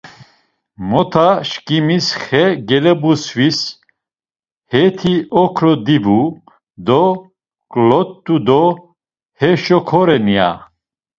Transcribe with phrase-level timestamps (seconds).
[0.89, 3.59] Mota çkimis xe gelebusviis
[4.71, 6.21] heti okro divu,
[6.85, 7.03] do
[7.71, 8.63] ǩlotu do
[9.39, 10.49] heşo koren ya.